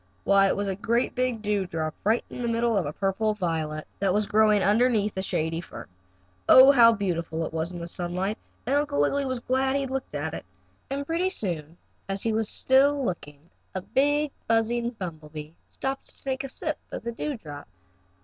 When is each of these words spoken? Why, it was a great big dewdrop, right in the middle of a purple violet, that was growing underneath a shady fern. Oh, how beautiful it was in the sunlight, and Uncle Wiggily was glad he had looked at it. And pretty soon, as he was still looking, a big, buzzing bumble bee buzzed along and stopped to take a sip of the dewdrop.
Why, 0.23 0.47
it 0.47 0.57
was 0.57 0.67
a 0.67 0.73
great 0.75 1.13
big 1.13 1.43
dewdrop, 1.43 1.93
right 2.03 2.23
in 2.27 2.41
the 2.41 2.47
middle 2.47 2.75
of 2.75 2.87
a 2.87 2.91
purple 2.91 3.35
violet, 3.35 3.85
that 3.99 4.15
was 4.15 4.25
growing 4.25 4.63
underneath 4.63 5.15
a 5.15 5.21
shady 5.21 5.61
fern. 5.61 5.87
Oh, 6.49 6.71
how 6.71 6.91
beautiful 6.93 7.45
it 7.45 7.53
was 7.53 7.71
in 7.71 7.79
the 7.79 7.85
sunlight, 7.85 8.39
and 8.65 8.77
Uncle 8.77 8.99
Wiggily 8.99 9.25
was 9.25 9.39
glad 9.41 9.75
he 9.75 9.81
had 9.81 9.91
looked 9.91 10.15
at 10.15 10.33
it. 10.33 10.43
And 10.89 11.05
pretty 11.05 11.29
soon, 11.29 11.77
as 12.09 12.23
he 12.23 12.33
was 12.33 12.49
still 12.49 13.05
looking, 13.05 13.51
a 13.75 13.81
big, 13.83 14.31
buzzing 14.47 14.89
bumble 14.89 15.29
bee 15.29 15.49
buzzed 15.69 15.83
along 15.83 15.93
and 15.93 16.03
stopped 16.03 16.17
to 16.17 16.23
take 16.23 16.43
a 16.43 16.49
sip 16.49 16.79
of 16.91 17.03
the 17.03 17.11
dewdrop. 17.11 17.67